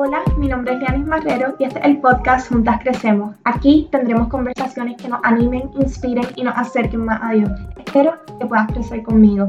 [0.00, 3.34] Hola, mi nombre es Lianis Marrero y este es el podcast Juntas Crecemos.
[3.42, 7.50] Aquí tendremos conversaciones que nos animen, inspiren y nos acerquen más a Dios.
[7.84, 9.48] Espero que puedas crecer conmigo.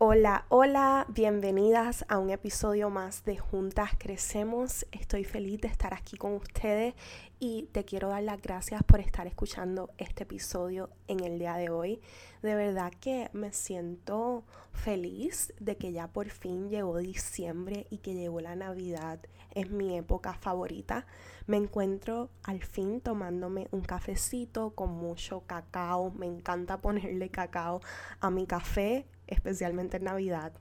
[0.00, 4.86] Hola, hola, bienvenidas a un episodio más de Juntas Crecemos.
[4.92, 6.94] Estoy feliz de estar aquí con ustedes
[7.40, 11.70] y te quiero dar las gracias por estar escuchando este episodio en el día de
[11.70, 12.00] hoy.
[12.42, 18.14] De verdad que me siento feliz de que ya por fin llegó diciembre y que
[18.14, 19.18] llegó la Navidad.
[19.52, 21.06] Es mi época favorita.
[21.48, 26.12] Me encuentro al fin tomándome un cafecito con mucho cacao.
[26.12, 27.80] Me encanta ponerle cacao
[28.20, 30.52] a mi café especialmente en Navidad.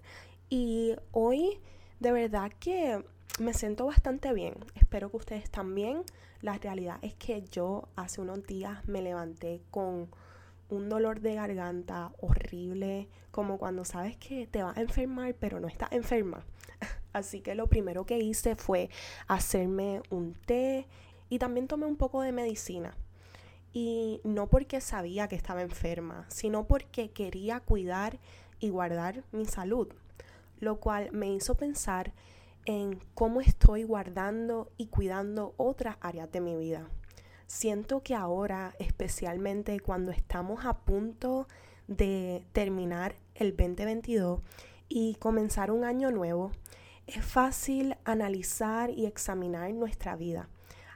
[0.50, 1.60] Y hoy
[2.00, 3.04] de verdad que
[3.40, 4.56] me siento bastante bien.
[4.76, 6.04] Espero que ustedes también.
[6.42, 10.10] La realidad es que yo hace unos días me levanté con
[10.70, 15.68] un dolor de garganta horrible, como cuando sabes que te vas a enfermar, pero no
[15.68, 16.46] estás enferma.
[17.14, 18.90] Así que lo primero que hice fue
[19.28, 20.88] hacerme un té
[21.30, 22.96] y también tomé un poco de medicina.
[23.74, 28.20] Y no porque sabía que estaba enferma, sino porque quería cuidar
[28.60, 29.88] y guardar mi salud,
[30.60, 32.14] lo cual me hizo pensar
[32.66, 36.90] en cómo estoy guardando y cuidando otras áreas de mi vida.
[37.48, 41.48] Siento que ahora, especialmente cuando estamos a punto
[41.88, 44.42] de terminar el 2022
[44.90, 46.52] y comenzar un año nuevo,
[47.08, 50.50] es fácil analizar y examinar nuestra vida,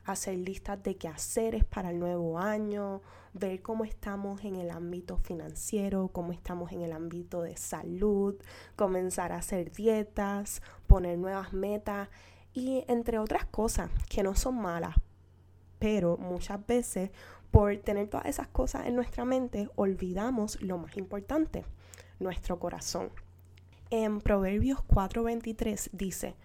[0.06, 3.02] hacer listas de qué hacer para el nuevo año
[3.34, 8.36] ver cómo estamos en el ámbito financiero, cómo estamos en el ámbito de salud,
[8.76, 12.10] comenzar a hacer dietas, poner nuevas metas
[12.54, 14.96] y entre otras cosas que no son malas,
[15.80, 17.12] pero muchas veces
[17.52, 21.66] por tener todas esas cosas en nuestra mente olvidamos lo más importante,
[22.20, 23.10] nuestro corazón.
[23.90, 26.36] En Proverbios 4:23 dice,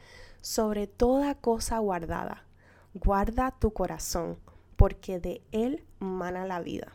[0.40, 2.44] sobre toda cosa guardada,
[3.04, 4.38] guarda tu corazón
[4.76, 6.92] porque de Él mana la vida.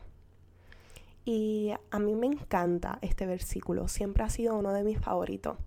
[1.26, 5.58] Y a mí me encanta este versículo, siempre ha sido uno de mis favoritos,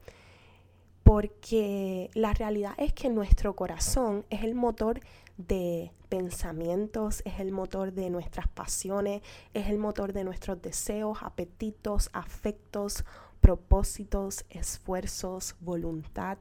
[1.04, 5.00] porque la realidad es que nuestro corazón es el motor
[5.36, 12.10] de pensamientos, es el motor de nuestras pasiones, es el motor de nuestros deseos, apetitos,
[12.12, 13.04] afectos,
[13.40, 16.38] propósitos, esfuerzos, voluntad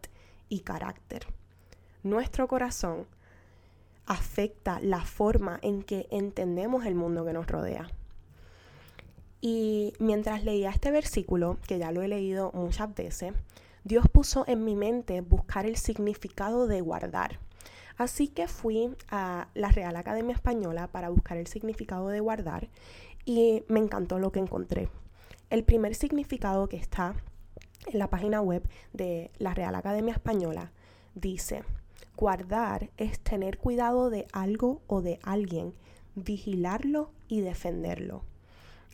[0.50, 1.28] y carácter.
[2.02, 3.06] Nuestro corazón
[4.06, 7.90] afecta la forma en que entendemos el mundo que nos rodea.
[9.42, 13.34] Y mientras leía este versículo, que ya lo he leído muchas veces,
[13.84, 17.40] Dios puso en mi mente buscar el significado de guardar.
[17.98, 22.70] Así que fui a la Real Academia Española para buscar el significado de guardar
[23.26, 24.90] y me encantó lo que encontré.
[25.50, 27.16] El primer significado que está
[27.88, 30.72] en la página web de la Real Academia Española
[31.14, 31.64] dice,
[32.16, 35.74] Guardar es tener cuidado de algo o de alguien,
[36.16, 38.24] vigilarlo y defenderlo.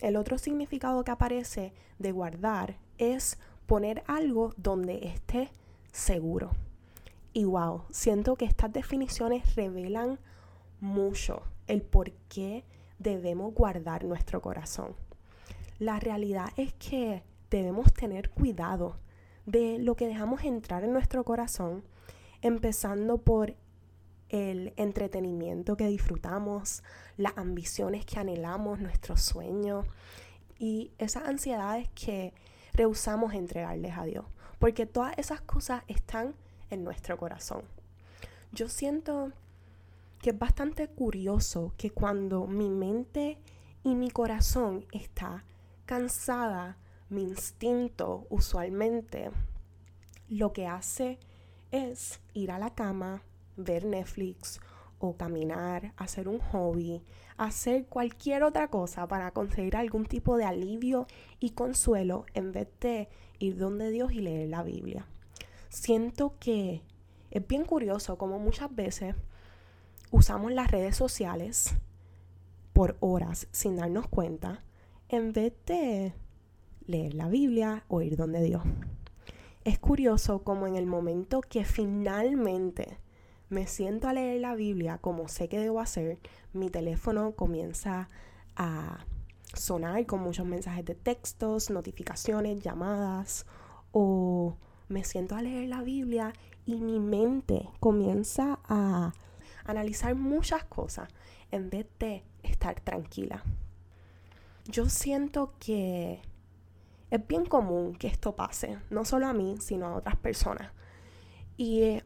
[0.00, 5.50] El otro significado que aparece de guardar es poner algo donde esté
[5.92, 6.52] seguro.
[7.32, 10.18] Y wow, siento que estas definiciones revelan
[10.80, 12.64] mucho el por qué
[12.98, 14.94] debemos guardar nuestro corazón.
[15.78, 18.96] La realidad es que debemos tener cuidado
[19.46, 21.82] de lo que dejamos entrar en nuestro corazón
[22.42, 23.54] empezando por
[24.28, 26.82] el entretenimiento que disfrutamos,
[27.16, 29.86] las ambiciones que anhelamos, nuestros sueños
[30.58, 32.32] y esas ansiedades que
[32.72, 34.24] rehusamos entregarles a Dios,
[34.58, 36.34] porque todas esas cosas están
[36.70, 37.64] en nuestro corazón.
[38.52, 39.32] Yo siento
[40.20, 43.38] que es bastante curioso que cuando mi mente
[43.82, 45.44] y mi corazón está
[45.86, 46.76] cansada,
[47.08, 49.30] mi instinto usualmente
[50.28, 51.18] lo que hace
[51.70, 53.22] es ir a la cama,
[53.56, 54.60] ver Netflix
[54.98, 57.02] o caminar, hacer un hobby,
[57.36, 61.06] hacer cualquier otra cosa para conseguir algún tipo de alivio
[61.38, 65.06] y consuelo en vez de ir donde Dios y leer la Biblia.
[65.70, 66.82] Siento que
[67.30, 69.14] es bien curioso como muchas veces
[70.10, 71.74] usamos las redes sociales
[72.72, 74.62] por horas sin darnos cuenta
[75.08, 76.12] en vez de
[76.86, 78.62] leer la Biblia o ir donde Dios.
[79.64, 82.98] Es curioso como en el momento que finalmente
[83.50, 86.18] me siento a leer la Biblia como sé que debo hacer,
[86.54, 88.08] mi teléfono comienza
[88.56, 89.04] a
[89.52, 93.44] sonar con muchos mensajes de textos, notificaciones, llamadas,
[93.92, 94.56] o
[94.88, 96.32] me siento a leer la Biblia
[96.64, 99.12] y mi mente comienza a
[99.64, 101.08] analizar muchas cosas
[101.50, 103.42] en vez de estar tranquila.
[104.66, 106.22] Yo siento que
[107.10, 110.72] es bien común que esto pase, no solo a mí, sino a otras personas.
[111.56, 112.00] Y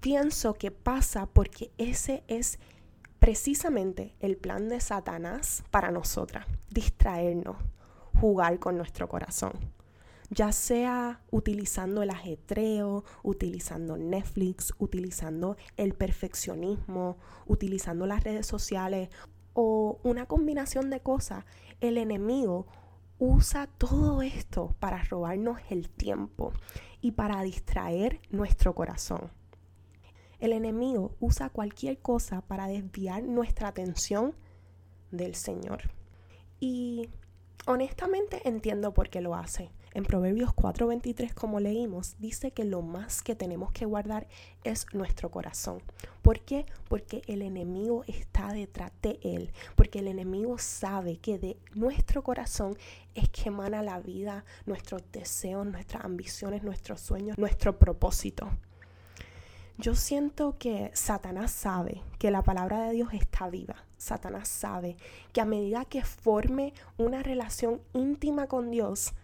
[0.00, 2.58] pienso que pasa porque ese es
[3.18, 7.56] precisamente el plan de Satanás para nosotras, distraernos,
[8.18, 9.52] jugar con nuestro corazón.
[10.30, 19.10] Ya sea utilizando el ajetreo, utilizando Netflix, utilizando el perfeccionismo, utilizando las redes sociales
[19.52, 21.44] o una combinación de cosas,
[21.80, 22.66] el enemigo
[23.20, 26.54] usa todo esto para robarnos el tiempo
[27.02, 29.30] y para distraer nuestro corazón.
[30.40, 34.34] El enemigo usa cualquier cosa para desviar nuestra atención
[35.10, 35.82] del Señor.
[36.60, 37.10] Y
[37.66, 39.70] honestamente entiendo por qué lo hace.
[39.92, 44.28] En Proverbios 4:23, como leímos, dice que lo más que tenemos que guardar
[44.62, 45.82] es nuestro corazón.
[46.22, 46.64] ¿Por qué?
[46.88, 52.76] Porque el enemigo está detrás de él, porque el enemigo sabe que de nuestro corazón
[53.14, 58.48] es que emana la vida, nuestros deseos, nuestras ambiciones, nuestros sueños, nuestro propósito.
[59.76, 63.76] Yo siento que Satanás sabe que la palabra de Dios está viva.
[63.96, 64.96] Satanás sabe
[65.32, 69.14] que a medida que forme una relación íntima con Dios,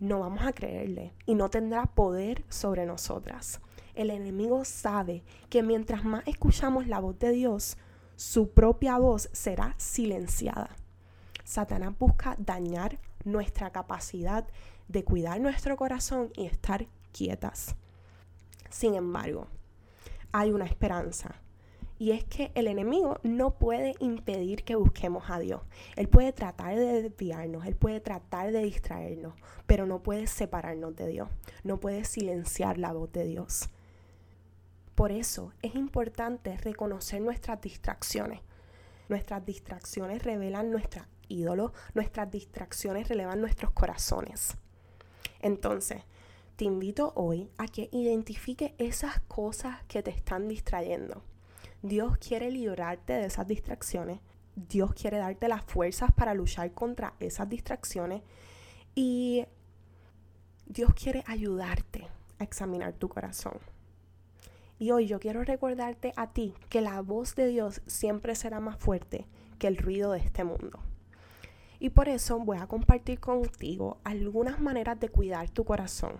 [0.00, 3.60] no vamos a creerle y no tendrá poder sobre nosotras.
[3.94, 7.76] El enemigo sabe que mientras más escuchamos la voz de Dios,
[8.16, 10.76] su propia voz será silenciada.
[11.44, 14.46] Satanás busca dañar nuestra capacidad
[14.88, 17.76] de cuidar nuestro corazón y estar quietas.
[18.70, 19.48] Sin embargo,
[20.32, 21.34] hay una esperanza.
[22.00, 25.60] Y es que el enemigo no puede impedir que busquemos a Dios.
[25.96, 29.34] Él puede tratar de desviarnos, él puede tratar de distraernos,
[29.66, 31.28] pero no puede separarnos de Dios.
[31.62, 33.68] No puede silenciar la voz de Dios.
[34.94, 38.40] Por eso es importante reconocer nuestras distracciones.
[39.10, 44.56] Nuestras distracciones revelan nuestros ídolos, nuestras distracciones revelan nuestros corazones.
[45.42, 46.00] Entonces,
[46.56, 51.22] te invito hoy a que identifique esas cosas que te están distrayendo.
[51.82, 54.20] Dios quiere librarte de esas distracciones.
[54.54, 58.22] Dios quiere darte las fuerzas para luchar contra esas distracciones.
[58.94, 59.46] Y
[60.66, 63.58] Dios quiere ayudarte a examinar tu corazón.
[64.78, 68.78] Y hoy yo quiero recordarte a ti que la voz de Dios siempre será más
[68.78, 69.26] fuerte
[69.58, 70.80] que el ruido de este mundo.
[71.78, 76.18] Y por eso voy a compartir contigo algunas maneras de cuidar tu corazón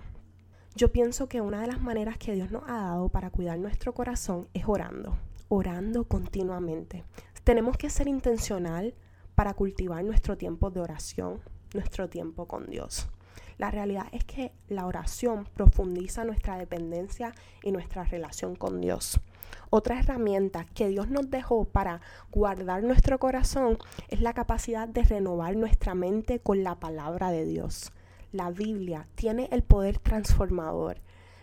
[0.76, 3.92] yo pienso que una de las maneras que Dios nos ha dado para cuidar nuestro
[3.92, 5.16] corazón es orando,
[5.50, 7.04] orando continuamente.
[7.44, 8.94] Tenemos que ser intencional
[9.34, 11.42] para cultivar nuestro tiempo de oración,
[11.74, 13.10] nuestro tiempo con Dios.
[13.58, 19.20] La realidad es que la oración profundiza nuestra dependencia y nuestra relación con Dios.
[19.68, 22.00] Otra herramienta que Dios nos dejó para
[22.30, 23.76] guardar nuestro corazón
[24.08, 27.92] es la capacidad de renovar nuestra mente con la palabra de Dios
[28.32, 30.98] la Biblia tiene el poder transformador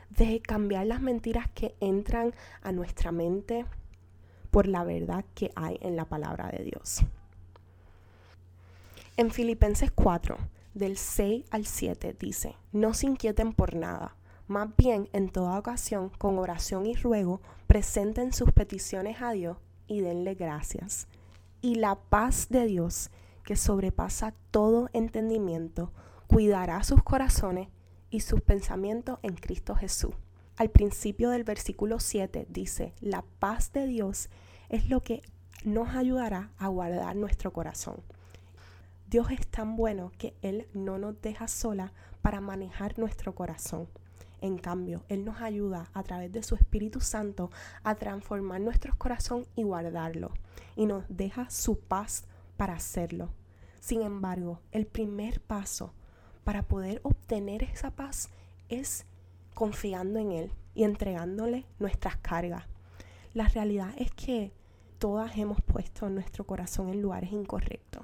[0.09, 3.65] de cambiar las mentiras que entran a nuestra mente
[4.49, 7.01] por la verdad que hay en la palabra de Dios.
[9.17, 10.37] En Filipenses 4,
[10.73, 14.15] del 6 al 7, dice, no se inquieten por nada,
[14.47, 19.57] más bien en toda ocasión, con oración y ruego, presenten sus peticiones a Dios
[19.87, 21.07] y denle gracias.
[21.61, 23.09] Y la paz de Dios,
[23.43, 25.91] que sobrepasa todo entendimiento,
[26.27, 27.69] cuidará sus corazones
[28.09, 30.13] y sus pensamientos en Cristo Jesús.
[30.57, 34.29] Al principio del versículo 7 dice, la paz de Dios
[34.69, 35.21] es lo que
[35.63, 38.01] nos ayudará a guardar nuestro corazón.
[39.07, 41.93] Dios es tan bueno que Él no nos deja sola
[42.23, 43.87] para manejar nuestro corazón.
[44.41, 47.51] En cambio, Él nos ayuda a través de su Espíritu Santo
[47.83, 50.31] a transformar nuestro corazón y guardarlo.
[50.75, 52.25] Y nos deja su paz
[52.57, 53.29] para hacerlo.
[53.79, 55.93] Sin embargo, el primer paso
[56.43, 58.29] para poder obtener esa paz
[58.69, 59.05] es
[59.57, 62.65] confiando en Él y entregándole nuestras cargas.
[63.33, 64.51] La realidad es que
[64.99, 68.03] todas hemos puesto nuestro corazón en lugares incorrectos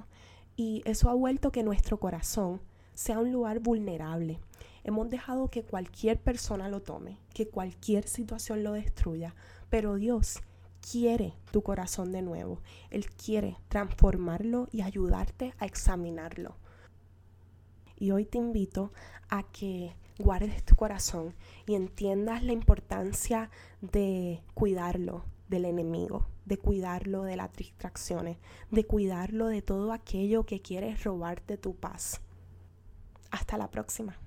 [0.55, 2.59] y eso ha vuelto que nuestro corazón
[2.95, 4.39] sea un lugar vulnerable.
[4.83, 9.35] Hemos dejado que cualquier persona lo tome, que cualquier situación lo destruya,
[9.69, 10.39] pero Dios
[10.81, 12.61] quiere tu corazón de nuevo.
[12.89, 16.55] Él quiere transformarlo y ayudarte a examinarlo.
[17.95, 18.91] Y hoy te invito
[19.29, 21.33] a que guardes tu corazón
[21.65, 23.49] y entiendas la importancia
[23.81, 28.37] de cuidarlo del enemigo, de cuidarlo de las distracciones,
[28.71, 32.21] de cuidarlo de todo aquello que quiere robarte tu paz.
[33.31, 34.17] Hasta la próxima.